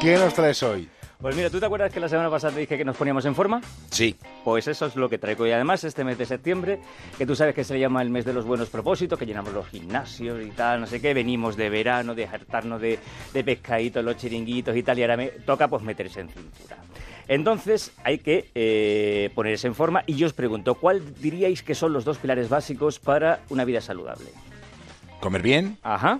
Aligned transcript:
¿Qué 0.00 0.14
nos 0.16 0.34
traes 0.34 0.62
hoy? 0.62 0.88
Pues 1.20 1.36
mira, 1.36 1.48
¿tú 1.48 1.60
te 1.60 1.66
acuerdas 1.66 1.92
que 1.92 2.00
la 2.00 2.08
semana 2.08 2.28
pasada 2.28 2.54
te 2.54 2.60
dije 2.60 2.76
que 2.76 2.84
nos 2.84 2.96
poníamos 2.96 3.24
en 3.26 3.36
forma? 3.36 3.60
Sí. 3.90 4.16
Pues 4.42 4.66
eso 4.66 4.86
es 4.86 4.96
lo 4.96 5.08
que 5.08 5.18
traigo. 5.18 5.46
Y 5.46 5.52
además 5.52 5.84
este 5.84 6.02
mes 6.02 6.18
de 6.18 6.26
septiembre, 6.26 6.80
que 7.16 7.24
tú 7.24 7.36
sabes 7.36 7.54
que 7.54 7.62
se 7.62 7.78
llama 7.78 8.02
el 8.02 8.10
mes 8.10 8.24
de 8.24 8.32
los 8.32 8.44
buenos 8.44 8.68
propósitos, 8.68 9.16
que 9.16 9.26
llenamos 9.26 9.52
los 9.52 9.68
gimnasios 9.68 10.44
y 10.44 10.50
tal, 10.50 10.80
no 10.80 10.88
sé 10.88 11.00
qué, 11.00 11.14
venimos 11.14 11.56
de 11.56 11.70
verano, 11.70 12.16
de 12.16 12.26
hartarnos 12.26 12.80
de, 12.80 12.98
de 13.32 13.44
pescaditos, 13.44 14.04
los 14.04 14.16
chiringuitos 14.16 14.76
y 14.76 14.82
tal, 14.82 14.98
y 14.98 15.02
ahora 15.02 15.16
me 15.16 15.28
toca 15.28 15.68
pues 15.68 15.84
meterse 15.84 16.18
en 16.18 16.28
cintura. 16.28 16.78
Entonces 17.28 17.92
hay 18.02 18.18
que 18.18 18.50
eh, 18.56 19.30
ponerse 19.36 19.68
en 19.68 19.76
forma 19.76 20.02
y 20.08 20.16
yo 20.16 20.26
os 20.26 20.32
pregunto, 20.32 20.74
¿cuál 20.74 21.14
diríais 21.20 21.62
que 21.62 21.76
son 21.76 21.92
los 21.92 22.04
dos 22.04 22.18
pilares 22.18 22.48
básicos 22.48 22.98
para 22.98 23.42
una 23.48 23.64
vida 23.64 23.80
saludable? 23.80 24.30
Comer 25.22 25.40
bien 25.40 25.78
Ajá. 25.84 26.18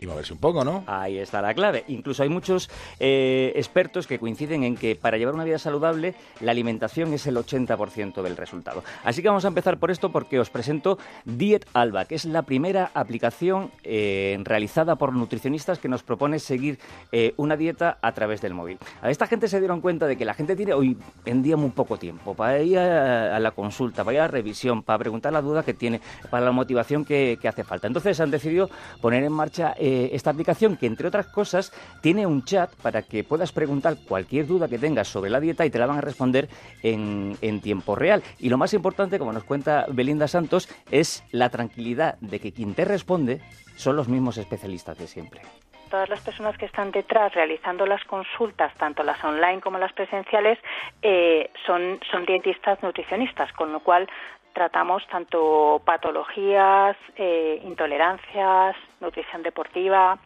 Y 0.00 0.06
moverse 0.06 0.32
un 0.32 0.38
poco, 0.38 0.64
¿no? 0.64 0.82
Ahí 0.86 1.18
está 1.18 1.42
la 1.42 1.54
clave. 1.54 1.84
Incluso 1.88 2.22
hay 2.22 2.28
muchos 2.28 2.70
eh, 2.98 3.52
expertos 3.54 4.06
que 4.06 4.18
coinciden 4.18 4.64
en 4.64 4.76
que 4.76 4.96
para 4.96 5.18
llevar 5.18 5.34
una 5.34 5.44
vida 5.44 5.58
saludable 5.58 6.14
la 6.40 6.52
alimentación 6.52 7.12
es 7.12 7.26
el 7.26 7.36
80% 7.36 8.22
del 8.22 8.36
resultado. 8.36 8.82
Así 9.04 9.22
que 9.22 9.28
vamos 9.28 9.44
a 9.44 9.48
empezar 9.48 9.78
por 9.78 9.90
esto 9.90 10.10
porque 10.10 10.40
os 10.40 10.50
presento 10.50 10.98
Diet 11.24 11.66
Alba, 11.74 12.06
que 12.06 12.14
es 12.14 12.24
la 12.24 12.42
primera 12.42 12.90
aplicación 12.94 13.70
eh, 13.84 14.38
realizada 14.42 14.96
por 14.96 15.12
nutricionistas 15.12 15.78
que 15.78 15.88
nos 15.88 16.02
propone 16.02 16.38
seguir 16.38 16.78
eh, 17.12 17.34
una 17.36 17.56
dieta 17.56 17.98
a 18.00 18.12
través 18.12 18.40
del 18.40 18.54
móvil. 18.54 18.78
A 19.02 19.10
esta 19.10 19.26
gente 19.26 19.48
se 19.48 19.58
dieron 19.58 19.80
cuenta 19.80 20.06
de 20.06 20.16
que 20.16 20.24
la 20.24 20.34
gente 20.34 20.56
tiene 20.56 20.72
hoy 20.72 20.96
en 21.26 21.42
día 21.42 21.56
muy 21.56 21.70
poco 21.70 21.98
tiempo 21.98 22.34
para 22.34 22.60
ir 22.60 22.78
a, 22.78 23.38
la 23.38 23.50
consulta, 23.50 24.02
para 24.04 24.14
ir 24.14 24.20
a 24.20 24.24
la 24.24 24.28
revisión, 24.28 24.82
para 24.82 24.98
preguntar 24.98 25.32
la 25.32 25.42
duda 25.42 25.62
que 25.62 25.74
tiene, 25.74 26.00
para 26.30 26.44
la 26.44 26.52
motivación 26.52 27.04
que, 27.04 27.38
que 27.40 27.48
hace 27.48 27.64
falta. 27.64 27.86
Entonces 27.86 28.18
han 28.20 28.30
decidido 28.30 28.70
poner 29.00 29.24
en 29.24 29.32
marcha 29.32 29.74
eh, 29.76 29.89
esta 30.12 30.30
aplicación 30.30 30.76
que, 30.76 30.86
entre 30.86 31.08
otras 31.08 31.26
cosas, 31.26 31.72
tiene 32.00 32.26
un 32.26 32.44
chat 32.44 32.70
para 32.82 33.02
que 33.02 33.24
puedas 33.24 33.52
preguntar 33.52 33.96
cualquier 34.08 34.46
duda 34.46 34.68
que 34.68 34.78
tengas 34.78 35.08
sobre 35.08 35.30
la 35.30 35.40
dieta 35.40 35.64
y 35.64 35.70
te 35.70 35.78
la 35.78 35.86
van 35.86 35.98
a 35.98 36.02
responder 36.02 36.48
en, 36.82 37.36
en 37.40 37.60
tiempo 37.60 37.94
real. 37.94 38.22
Y 38.38 38.48
lo 38.48 38.58
más 38.58 38.74
importante, 38.74 39.18
como 39.18 39.32
nos 39.32 39.44
cuenta 39.44 39.86
Belinda 39.88 40.28
Santos, 40.28 40.68
es 40.90 41.24
la 41.32 41.48
tranquilidad 41.50 42.18
de 42.20 42.40
que 42.40 42.52
quien 42.52 42.74
te 42.74 42.84
responde 42.84 43.40
son 43.76 43.96
los 43.96 44.08
mismos 44.08 44.36
especialistas 44.38 44.98
de 44.98 45.06
siempre. 45.06 45.40
todas 45.90 46.08
las 46.08 46.20
personas 46.20 46.56
que 46.56 46.66
están 46.66 46.92
detrás 46.92 47.34
realizando 47.34 47.84
las 47.84 48.02
consultas, 48.04 48.72
tanto 48.74 49.02
las 49.02 49.22
online 49.24 49.60
como 49.60 49.76
las 49.78 49.92
presenciales, 49.92 50.58
eh, 51.02 51.50
son, 51.66 51.98
son 52.10 52.24
dietistas 52.24 52.80
nutricionistas, 52.82 53.52
con 53.52 53.72
lo 53.72 53.80
cual 53.80 54.08
tratamos 54.52 55.06
tanto 55.08 55.80
patologías, 55.84 56.96
eh, 57.16 57.60
intolerancias, 57.64 58.76
nutrición 59.00 59.42
deportiva, 59.42 60.18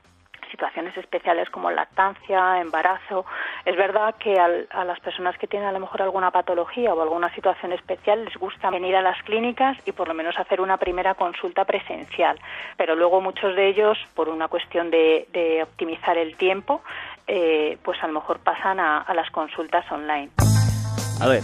situaciones 0.51 0.97
especiales 0.97 1.51
como 1.51 1.69
lactancia, 1.71 2.61
embarazo. 2.61 3.25
Es 3.65 3.77
verdad 3.77 4.15
que 4.21 4.39
al- 4.39 4.69
a 4.71 4.85
las 4.85 5.01
personas 5.01 5.37
que 5.37 5.49
tienen 5.49 5.69
a 5.69 5.73
lo 5.73 5.81
mejor 5.81 6.03
alguna 6.03 6.31
patología 6.31 6.95
o 6.95 7.03
alguna 7.03 7.35
situación 7.35 7.73
especial 7.73 8.25
les 8.25 8.37
gusta 8.37 8.71
venir 8.71 8.95
a 8.95 9.03
las 9.03 9.21
clínicas 9.25 9.77
y 9.85 9.91
por 9.91 10.07
lo 10.07 10.15
menos 10.15 10.39
hacer 10.39 10.61
una 10.61 10.77
primera 10.77 11.15
consulta 11.15 11.65
presencial. 11.65 12.39
Pero 12.77 12.95
luego 12.95 13.21
muchos 13.21 13.57
de 13.57 13.67
ellos, 13.69 13.99
por 14.15 14.29
una 14.29 14.47
cuestión 14.47 14.91
de, 14.91 15.27
optimizar 15.65 16.17
el 16.19 16.37
tiempo, 16.37 16.83
eh, 17.27 17.77
pues 17.83 18.01
a 18.03 18.07
lo 18.07 18.13
mejor 18.13 18.39
pasan 18.39 18.79
a- 18.79 18.99
a 18.99 19.13
las 19.15 19.31
consultas 19.33 19.91
online. 19.91 20.31
A 21.21 21.27
ver, 21.27 21.43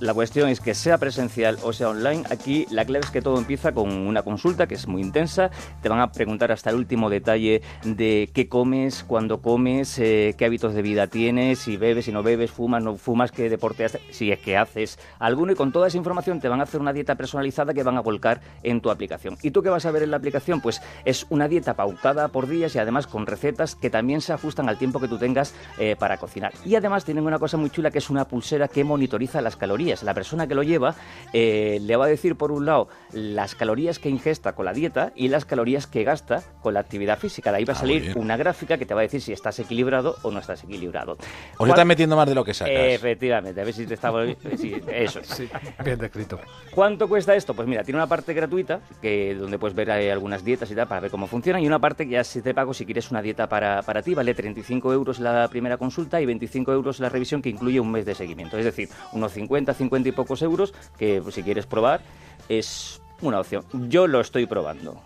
la 0.00 0.14
cuestión 0.14 0.48
es 0.48 0.60
que 0.60 0.74
sea 0.74 0.98
presencial 0.98 1.58
o 1.62 1.72
sea 1.72 1.88
online, 1.88 2.22
aquí 2.30 2.66
la 2.70 2.84
clave 2.84 3.04
es 3.04 3.10
que 3.10 3.20
todo 3.20 3.38
empieza 3.38 3.72
con 3.72 3.90
una 3.90 4.22
consulta 4.22 4.66
que 4.66 4.74
es 4.74 4.86
muy 4.86 5.02
intensa. 5.02 5.50
Te 5.82 5.88
van 5.88 6.00
a 6.00 6.12
preguntar 6.12 6.52
hasta 6.52 6.70
el 6.70 6.76
último 6.76 7.10
detalle 7.10 7.62
de 7.84 8.30
qué 8.32 8.48
comes, 8.48 9.04
cuándo 9.04 9.42
comes, 9.42 9.98
eh, 9.98 10.34
qué 10.38 10.44
hábitos 10.44 10.74
de 10.74 10.82
vida 10.82 11.08
tienes, 11.08 11.58
si 11.58 11.76
bebes, 11.76 12.04
si 12.04 12.12
no 12.12 12.22
bebes, 12.22 12.50
fumas, 12.50 12.82
no 12.82 12.96
fumas, 12.96 13.32
qué 13.32 13.50
deporte 13.50 13.84
haces, 13.84 14.00
si 14.10 14.30
es 14.30 14.38
que 14.38 14.56
haces 14.56 14.98
alguno. 15.18 15.52
Y 15.52 15.56
con 15.56 15.72
toda 15.72 15.88
esa 15.88 15.96
información 15.96 16.40
te 16.40 16.48
van 16.48 16.60
a 16.60 16.64
hacer 16.64 16.80
una 16.80 16.92
dieta 16.92 17.16
personalizada 17.16 17.74
que 17.74 17.82
van 17.82 17.96
a 17.96 18.00
volcar 18.00 18.40
en 18.62 18.80
tu 18.80 18.90
aplicación. 18.90 19.36
¿Y 19.42 19.50
tú 19.50 19.62
qué 19.62 19.70
vas 19.70 19.86
a 19.86 19.90
ver 19.90 20.02
en 20.02 20.10
la 20.10 20.16
aplicación? 20.18 20.60
Pues 20.60 20.80
es 21.04 21.26
una 21.28 21.48
dieta 21.48 21.74
pautada 21.74 22.28
por 22.28 22.48
días 22.48 22.74
y 22.74 22.78
además 22.78 23.06
con 23.06 23.26
recetas 23.26 23.74
que 23.74 23.90
también 23.90 24.20
se 24.20 24.32
ajustan 24.32 24.68
al 24.68 24.78
tiempo 24.78 25.00
que 25.00 25.08
tú 25.08 25.18
tengas 25.18 25.54
eh, 25.78 25.96
para 25.98 26.18
cocinar. 26.18 26.52
Y 26.64 26.76
además 26.76 27.04
tienen 27.04 27.26
una 27.26 27.38
cosa 27.38 27.56
muy 27.56 27.70
chula 27.70 27.90
que 27.90 27.98
es 27.98 28.10
una 28.10 28.26
pulsera 28.26 28.68
que 28.68 28.84
monitoriza 28.84 29.40
las 29.40 29.56
calorías. 29.56 29.87
La 30.02 30.14
persona 30.14 30.46
que 30.46 30.54
lo 30.54 30.62
lleva 30.62 30.94
eh, 31.32 31.78
le 31.82 31.96
va 31.96 32.04
a 32.04 32.08
decir 32.08 32.36
por 32.36 32.52
un 32.52 32.66
lado 32.66 32.88
las 33.12 33.54
calorías 33.54 33.98
que 33.98 34.08
ingesta 34.08 34.54
con 34.54 34.64
la 34.66 34.72
dieta 34.72 35.12
y 35.16 35.28
las 35.28 35.44
calorías 35.44 35.86
que 35.86 36.04
gasta 36.04 36.42
con 36.62 36.74
la 36.74 36.80
actividad 36.80 37.18
física. 37.18 37.50
De 37.50 37.58
ahí 37.58 37.64
va 37.64 37.72
a 37.72 37.76
Ah, 37.76 37.80
salir 37.80 38.12
una 38.16 38.36
gráfica 38.36 38.76
que 38.78 38.84
te 38.86 38.94
va 38.94 39.00
a 39.00 39.02
decir 39.02 39.20
si 39.22 39.32
estás 39.32 39.58
equilibrado 39.58 40.16
o 40.22 40.30
no 40.30 40.40
estás 40.40 40.64
equilibrado. 40.64 41.12
O 41.12 41.16
se 41.22 41.56
¿Cuál- 41.56 41.70
están 41.70 41.88
metiendo 41.88 42.16
más 42.16 42.28
de 42.28 42.34
lo 42.34 42.44
que 42.44 42.52
sacas. 42.54 42.74
Efectivamente, 42.76 43.60
a 43.60 43.64
ver 43.64 43.72
si 43.74 43.86
te 43.86 43.94
estaba... 43.94 44.24
sí, 44.58 44.74
eso. 44.92 45.20
Sí, 45.24 45.48
bien 45.84 45.98
descrito. 45.98 46.38
¿Cuánto 46.74 47.08
cuesta 47.08 47.34
esto? 47.34 47.54
Pues 47.54 47.66
mira, 47.68 47.82
tiene 47.84 47.98
una 47.98 48.06
parte 48.06 48.34
gratuita, 48.34 48.80
que 49.00 49.34
donde 49.34 49.58
puedes 49.58 49.74
ver 49.74 49.88
eh, 49.90 50.12
algunas 50.12 50.44
dietas 50.44 50.70
y 50.70 50.74
tal 50.74 50.86
para 50.88 51.00
ver 51.00 51.10
cómo 51.10 51.26
funciona, 51.26 51.60
y 51.60 51.66
una 51.66 51.78
parte 51.78 52.04
que 52.04 52.12
ya 52.12 52.24
si 52.24 52.42
te 52.42 52.52
pago 52.54 52.74
si 52.74 52.84
quieres 52.84 53.10
una 53.10 53.22
dieta 53.22 53.48
para, 53.48 53.82
para 53.82 54.02
ti, 54.02 54.14
vale 54.14 54.34
35 54.34 54.92
euros 54.92 55.18
la 55.20 55.48
primera 55.48 55.76
consulta 55.76 56.20
y 56.20 56.26
25 56.26 56.72
euros 56.72 57.00
la 57.00 57.08
revisión 57.08 57.40
que 57.42 57.48
incluye 57.48 57.80
un 57.80 57.90
mes 57.90 58.04
de 58.06 58.14
seguimiento. 58.14 58.58
Es 58.58 58.64
decir, 58.64 58.88
unos 59.12 59.32
50, 59.32 59.74
50 59.78 60.08
y 60.10 60.12
pocos 60.12 60.42
euros 60.42 60.74
que 60.98 61.20
pues, 61.22 61.34
si 61.34 61.42
quieres 61.42 61.66
probar 61.66 62.00
es 62.48 63.00
una 63.22 63.40
opción. 63.40 63.64
Yo 63.88 64.06
lo 64.06 64.20
estoy 64.20 64.46
probando, 64.46 65.00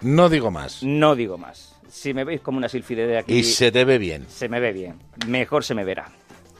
No 0.00 0.28
digo 0.28 0.50
más. 0.50 0.82
no 0.82 1.14
digo 1.16 1.36
más. 1.38 1.76
Si 1.88 2.14
me 2.14 2.22
veis 2.24 2.40
como 2.40 2.58
una 2.58 2.68
silfide 2.68 3.06
de 3.06 3.18
aquí, 3.18 3.34
Y 3.38 3.42
se 3.42 3.72
te 3.72 3.84
ve 3.84 3.98
bien. 3.98 4.24
se 4.28 4.48
me 4.48 4.60
ve 4.60 4.72
bien. 4.72 5.00
Mejor 5.26 5.64
se 5.64 5.74
me 5.74 5.84
verá. 5.84 6.08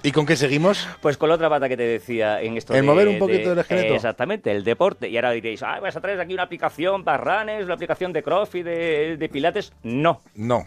¿Y 0.02 0.12
con 0.12 0.24
qué 0.24 0.34
seguimos? 0.34 0.88
Pues 1.02 1.18
con 1.18 1.28
la 1.28 1.34
otra 1.34 1.50
pata 1.50 1.68
que 1.68 1.76
te 1.76 1.82
decía 1.82 2.40
en 2.40 2.56
esto 2.56 2.72
El 2.74 2.80
de- 2.80 2.86
mover 2.86 3.06
un 3.06 3.18
poquito 3.18 3.48
de- 3.50 3.52
el 3.52 3.58
esqueleto. 3.58 3.94
exactamente, 3.94 4.50
el 4.50 4.64
deporte. 4.64 5.08
Y 5.10 5.16
ahora 5.16 5.30
diréis, 5.32 5.62
ah, 5.62 5.78
vas 5.78 5.94
a 5.94 6.00
traer 6.00 6.18
aquí 6.20 6.32
una 6.32 6.44
aplicación 6.44 7.04
para 7.04 7.18
ranes, 7.18 7.64
una 7.66 7.74
aplicación 7.74 8.10
de 8.12 8.22
crossfit, 8.22 8.64
de, 8.64 9.16
de 9.18 9.28
pilates. 9.28 9.72
No, 9.82 10.20
No. 10.34 10.66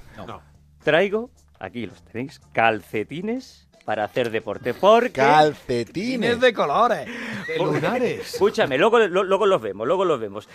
traigo, 0.83 1.31
aquí 1.59 1.87
los 1.87 2.03
tenéis, 2.05 2.39
calcetines 2.53 3.67
para 3.85 4.05
hacer 4.05 4.31
deporte. 4.31 4.73
Porque... 4.73 5.11
Calcetines. 5.11 6.39
De 6.39 6.53
colores, 6.53 7.07
de 7.47 7.57
lunares. 7.57 8.33
Escúchame, 8.33 8.77
luego, 8.77 8.99
lo- 8.99 9.23
luego 9.23 9.45
los 9.45 9.61
vemos, 9.61 9.85
luego 9.87 10.05
los 10.05 10.19
vemos. 10.19 10.47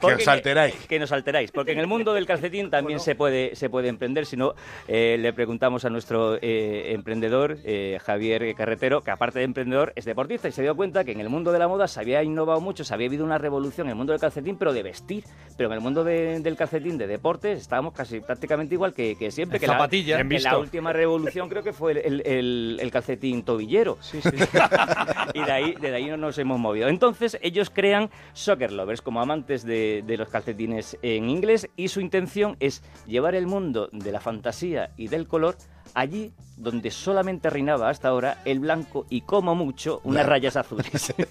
Porque 0.00 0.22
os 0.22 0.28
alteráis. 0.28 0.74
Que 0.86 0.98
nos 0.98 1.10
alteráis, 1.12 1.50
porque 1.50 1.72
en 1.72 1.78
el 1.78 1.86
mundo 1.86 2.12
del 2.14 2.26
calcetín 2.26 2.70
también 2.70 3.00
se 3.00 3.14
puede 3.14 3.56
se 3.56 3.70
puede 3.70 3.88
emprender. 3.88 4.26
Si 4.26 4.36
no, 4.36 4.54
eh, 4.88 5.16
le 5.18 5.32
preguntamos 5.32 5.84
a 5.84 5.90
nuestro 5.90 6.36
eh, 6.40 6.92
emprendedor, 6.92 7.58
eh, 7.64 7.98
Javier 8.04 8.54
Carretero, 8.54 9.00
que 9.02 9.10
aparte 9.10 9.38
de 9.38 9.46
emprendedor 9.46 9.92
es 9.96 10.04
deportista 10.04 10.48
y 10.48 10.52
se 10.52 10.62
dio 10.62 10.76
cuenta 10.76 11.02
que 11.04 11.12
en 11.12 11.20
el 11.20 11.28
mundo 11.28 11.50
de 11.52 11.58
la 11.58 11.66
moda 11.68 11.88
se 11.88 12.00
había 12.00 12.22
innovado 12.22 12.60
mucho, 12.60 12.84
se 12.84 12.92
había 12.94 13.06
habido 13.08 13.24
una 13.24 13.38
revolución 13.38 13.86
en 13.86 13.92
el 13.92 13.96
mundo 13.96 14.12
del 14.12 14.20
calcetín, 14.20 14.58
pero 14.58 14.72
de 14.72 14.82
vestir. 14.82 15.24
Pero 15.56 15.70
en 15.70 15.74
el 15.74 15.80
mundo 15.80 16.04
de- 16.04 16.40
del 16.40 16.56
calcetín 16.56 16.98
de 16.98 17.06
deportes 17.06 17.60
estábamos 17.62 17.94
casi 17.94 18.20
prácticamente 18.20 18.74
igual 18.74 18.92
que, 18.92 19.16
que 19.16 19.30
siempre. 19.30 19.56
En 19.56 19.60
que 19.60 19.66
la- 19.66 19.72
zapatillas. 19.74 20.22
que 20.28 20.38
la 20.40 20.58
última 20.58 20.92
revolución 20.92 21.48
creo 21.48 21.62
que 21.62 21.72
fue 21.72 21.92
el, 21.92 21.98
el- 21.98 22.22
el 22.26 22.75
calcetín 22.90 23.42
tobillero. 23.42 23.98
y 25.34 25.42
de 25.42 25.52
ahí, 25.52 25.74
de 25.74 25.94
ahí 25.94 26.06
no 26.06 26.16
nos 26.16 26.38
hemos 26.38 26.58
movido. 26.58 26.88
Entonces, 26.88 27.38
ellos 27.42 27.70
crean 27.70 28.10
Soccer 28.32 28.72
Lovers 28.72 29.02
como 29.02 29.20
amantes 29.20 29.64
de, 29.64 30.02
de 30.06 30.16
los 30.16 30.28
calcetines 30.28 30.98
en 31.02 31.28
inglés 31.28 31.68
y 31.76 31.88
su 31.88 32.00
intención 32.00 32.56
es 32.60 32.82
llevar 33.06 33.34
el 33.34 33.46
mundo 33.46 33.88
de 33.92 34.12
la 34.12 34.20
fantasía 34.20 34.90
y 34.96 35.08
del 35.08 35.26
color 35.26 35.56
allí 35.94 36.32
donde 36.56 36.90
solamente 36.90 37.50
reinaba 37.50 37.88
hasta 37.88 38.08
ahora 38.08 38.38
el 38.44 38.60
blanco 38.60 39.06
y 39.10 39.22
como 39.22 39.54
mucho 39.54 40.00
unas 40.04 40.26
rayas 40.26 40.56
azules. 40.56 41.14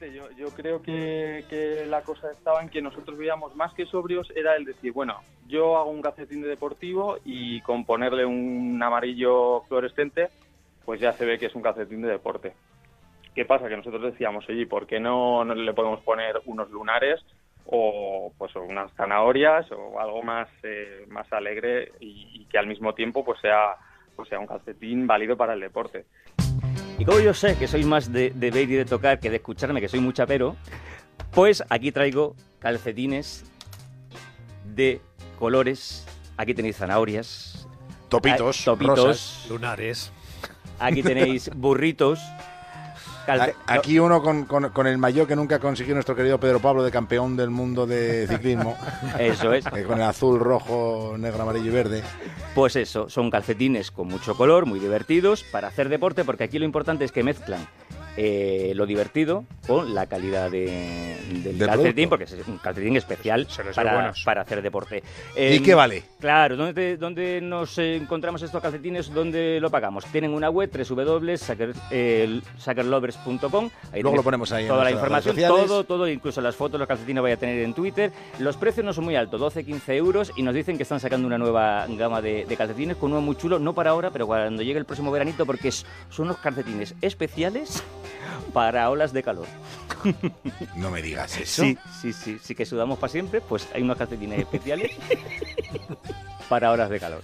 Yo, 0.00 0.30
yo 0.36 0.50
creo 0.50 0.80
que, 0.80 1.44
que 1.50 1.84
la 1.86 2.02
cosa 2.02 2.30
estaba 2.30 2.62
en 2.62 2.68
que 2.68 2.80
nosotros 2.80 3.18
veíamos 3.18 3.56
más 3.56 3.74
que 3.74 3.84
sobrios 3.84 4.30
era 4.36 4.54
el 4.54 4.64
decir, 4.64 4.92
bueno, 4.92 5.20
yo 5.48 5.76
hago 5.76 5.90
un 5.90 6.02
calcetín 6.02 6.40
de 6.40 6.48
deportivo 6.48 7.18
y 7.24 7.60
con 7.62 7.84
ponerle 7.84 8.24
un 8.24 8.80
amarillo 8.80 9.62
fluorescente, 9.62 10.28
pues 10.88 11.02
ya 11.02 11.12
se 11.12 11.26
ve 11.26 11.38
que 11.38 11.44
es 11.44 11.54
un 11.54 11.60
calcetín 11.60 12.00
de 12.00 12.08
deporte. 12.08 12.54
¿Qué 13.34 13.44
pasa? 13.44 13.68
Que 13.68 13.76
nosotros 13.76 14.02
decíamos, 14.02 14.48
oye, 14.48 14.66
¿por 14.66 14.86
qué 14.86 14.98
no, 14.98 15.44
no 15.44 15.54
le 15.54 15.74
podemos 15.74 16.00
poner 16.00 16.40
unos 16.46 16.70
lunares 16.70 17.20
o 17.66 18.32
pues 18.38 18.56
unas 18.56 18.90
zanahorias 18.94 19.70
o 19.70 20.00
algo 20.00 20.22
más 20.22 20.48
eh, 20.62 21.04
más 21.10 21.30
alegre 21.30 21.92
y, 22.00 22.40
y 22.40 22.46
que 22.46 22.56
al 22.56 22.66
mismo 22.66 22.94
tiempo 22.94 23.22
pues 23.22 23.38
sea 23.42 23.76
pues 24.16 24.30
sea 24.30 24.40
un 24.40 24.46
calcetín 24.46 25.06
válido 25.06 25.36
para 25.36 25.52
el 25.52 25.60
deporte? 25.60 26.06
Y 26.98 27.04
como 27.04 27.20
yo 27.20 27.34
sé 27.34 27.58
que 27.58 27.68
sois 27.68 27.84
más 27.84 28.10
de, 28.10 28.30
de 28.30 28.50
ver 28.50 28.70
y 28.70 28.76
de 28.76 28.86
tocar 28.86 29.20
que 29.20 29.28
de 29.28 29.36
escucharme, 29.36 29.82
que 29.82 29.88
soy 29.88 30.00
mucha 30.00 30.26
pero, 30.26 30.56
pues 31.32 31.62
aquí 31.68 31.92
traigo 31.92 32.34
calcetines 32.60 33.44
de 34.64 35.02
colores. 35.38 36.06
Aquí 36.38 36.54
tenéis 36.54 36.78
zanahorias, 36.78 37.68
Topitos. 38.08 38.62
Ah, 38.62 38.64
topitos. 38.64 38.98
rosas. 38.98 39.46
Lunares. 39.50 40.12
Aquí 40.78 41.02
tenéis 41.02 41.50
burritos, 41.54 42.20
Calte- 43.26 43.54
Aquí 43.66 43.98
uno 43.98 44.22
con, 44.22 44.44
con- 44.46 44.70
con 44.70 44.86
el 44.86 44.96
mayor 44.96 45.26
que 45.26 45.36
nunca 45.36 45.58
consiguió 45.58 45.92
nuestro 45.92 46.16
querido 46.16 46.40
Pedro 46.40 46.60
Pablo 46.60 46.82
de 46.82 46.90
campeón 46.90 47.36
del 47.36 47.50
mundo 47.50 47.86
de 47.86 48.26
ciclismo, 48.26 48.74
Eso 49.18 49.52
es. 49.52 49.66
eh, 49.66 49.82
con 49.86 49.98
el 49.98 50.04
azul, 50.04 50.40
rojo, 50.40 51.14
negro, 51.18 51.42
amarillo 51.42 51.66
y 51.66 51.74
verde. 51.74 52.02
Pues 52.54 52.74
eso, 52.76 53.10
son 53.10 53.30
calcetines 53.30 53.90
con 53.90 54.08
mucho 54.08 54.34
color, 54.34 54.64
muy 54.64 54.80
divertidos, 54.80 55.44
para 55.44 55.68
hacer 55.68 55.90
deporte, 55.90 56.24
porque 56.24 56.44
aquí 56.44 56.58
lo 56.58 56.64
importante 56.64 57.04
es 57.04 57.12
que 57.12 57.22
mezclan 57.22 57.66
eh, 58.20 58.72
lo 58.74 58.84
divertido 58.84 59.44
con 59.64 59.94
la 59.94 60.06
calidad 60.06 60.50
de- 60.50 61.16
del 61.28 61.56
calcetín, 61.58 62.08
producto. 62.08 62.10
porque 62.10 62.24
es 62.24 62.48
un 62.48 62.58
calcetín 62.58 62.96
especial 62.96 63.46
para, 64.24 64.40
hacer 64.40 64.60
deporte. 64.60 65.04
¿Y 65.36 65.56
Em, 65.56 65.62
qué 65.62 65.72
vale? 65.74 66.02
Claro, 66.18 66.56
¿dónde, 66.56 66.96
dónde 66.96 67.40
nos 67.40 67.78
eh, 67.78 67.94
encontramos 67.94 68.42
estos 68.42 68.60
calcetines? 68.60 69.14
¿Dónde 69.14 69.60
lo 69.60 69.70
pagamos? 69.70 70.04
Tienen 70.06 70.34
una 70.34 70.50
web, 70.50 70.68
www.sackerlovers.com. 70.72 73.70
Luego 73.92 74.16
lo 74.16 74.22
ponemos 74.22 74.50
ahí 74.52 74.62
en 74.64 74.68
Toda 74.68 74.84
la 74.84 74.90
información, 74.90 75.36
todo, 75.36 75.84
todo, 75.84 76.08
incluso 76.08 76.40
las 76.40 76.56
fotos, 76.56 76.78
los 76.80 76.88
calcetines 76.88 77.20
voy 77.20 77.30
a 77.32 77.36
tener 77.36 77.58
en 77.62 77.72
Twitter. 77.74 78.10
Los 78.40 78.56
precios 78.56 78.84
no 78.84 78.92
son 78.92 79.04
muy 79.04 79.14
altos, 79.16 79.40
12-15 79.40 79.94
euros, 79.94 80.32
y 80.36 80.42
nos 80.42 80.54
dicen 80.54 80.76
que 80.76 80.82
están 80.82 80.98
sacando 81.00 81.26
una 81.26 81.38
nueva 81.38 81.86
gama 81.88 82.20
de, 82.20 82.44
de 82.46 82.56
calcetines 82.56 82.96
con 82.96 83.12
uno 83.12 83.20
muy 83.20 83.36
chulo, 83.36 83.58
no 83.60 83.74
para 83.74 83.90
ahora, 83.90 84.10
pero 84.10 84.26
cuando 84.26 84.62
llegue 84.62 84.78
el 84.78 84.84
próximo 84.86 85.10
veranito, 85.12 85.46
porque 85.46 85.68
es- 85.68 85.86
son 86.10 86.26
unos 86.26 86.38
calcetines 86.38 86.94
especiales 87.00 87.82
para 88.52 88.88
olas 88.90 89.12
de 89.12 89.22
calor. 89.22 89.46
No 90.76 90.90
me 90.92 91.02
digas 91.02 91.36
eso. 91.38 91.62
Sí, 91.62 91.76
sí, 92.00 92.12
sí, 92.12 92.38
sí 92.40 92.54
que 92.54 92.64
sudamos 92.64 92.98
para 92.98 93.10
siempre, 93.10 93.40
pues 93.40 93.68
hay 93.74 93.82
unos 93.82 93.96
calcetines 93.96 94.38
especiales 94.40 94.92
para 96.48 96.70
horas 96.70 96.88
de 96.90 97.00
calor. 97.00 97.22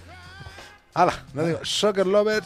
Hala, 0.93 1.13
no 1.33 1.45
digo, 1.45 1.59
Soccer 1.63 2.05
Lover. 2.05 2.43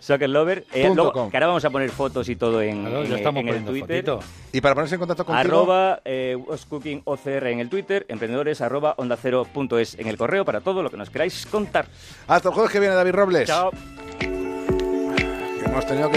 Soccer 0.00 0.28
Lover, 0.28 0.66
eh, 0.72 0.90
luego, 0.92 1.30
que 1.30 1.36
ahora 1.36 1.46
vamos 1.46 1.64
a 1.64 1.70
poner 1.70 1.88
fotos 1.90 2.28
y 2.28 2.34
todo 2.34 2.60
en, 2.60 2.80
Claro, 2.82 3.02
en- 3.04 3.10
ya 3.10 3.16
estamos 3.16 3.40
en 3.42 3.48
el 3.48 3.64
Twitter. 3.64 4.04
fotito. 4.04 4.20
Y 4.52 4.60
para 4.60 4.74
ponerse 4.74 4.96
en 4.96 4.98
contacto 5.00 5.24
contigo, 5.24 5.40
Arroba 5.40 6.00
eh, 6.04 6.36
OCR 7.04 7.46
en 7.48 7.60
el 7.60 7.68
Twitter, 7.68 8.04
emprendedores 8.08 8.60
arroba 8.60 8.94
onda 8.98 9.16
cero 9.20 9.46
punto 9.52 9.78
es 9.78 9.96
en 9.98 10.08
el 10.08 10.16
correo 10.16 10.44
para 10.44 10.60
todo 10.60 10.82
lo 10.82 10.90
que 10.90 10.96
nos 10.96 11.08
queráis 11.10 11.46
contar. 11.46 11.86
hasta 12.26 12.48
el 12.48 12.54
jueves 12.54 12.72
que 12.72 12.80
viene 12.80 12.94
David 12.96 13.12
Robles. 13.12 13.46
Chao. 13.48 13.70
Que 14.18 15.64
hemos 15.66 15.86
tenido 15.86 16.08
que 16.08 16.10